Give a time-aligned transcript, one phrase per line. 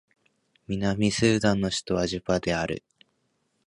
[0.67, 2.81] 南スーダンの首都はジュバである